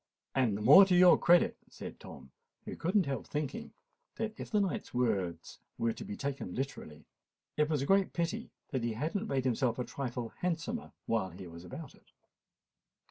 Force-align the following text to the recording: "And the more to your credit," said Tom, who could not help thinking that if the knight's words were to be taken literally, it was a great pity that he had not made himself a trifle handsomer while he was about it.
"And 0.33 0.57
the 0.57 0.63
more 0.63 0.83
to 0.85 0.95
your 0.95 1.15
credit," 1.15 1.57
said 1.69 1.99
Tom, 1.99 2.31
who 2.65 2.75
could 2.75 2.95
not 2.95 3.05
help 3.05 3.27
thinking 3.27 3.71
that 4.15 4.33
if 4.35 4.49
the 4.49 4.59
knight's 4.59 4.95
words 4.95 5.59
were 5.77 5.93
to 5.93 6.03
be 6.03 6.17
taken 6.17 6.55
literally, 6.55 7.05
it 7.55 7.69
was 7.69 7.83
a 7.83 7.85
great 7.85 8.11
pity 8.11 8.49
that 8.69 8.83
he 8.83 8.93
had 8.93 9.13
not 9.13 9.27
made 9.27 9.45
himself 9.45 9.77
a 9.77 9.83
trifle 9.85 10.29
handsomer 10.39 10.91
while 11.05 11.29
he 11.29 11.45
was 11.45 11.63
about 11.63 11.93
it. 11.93 12.13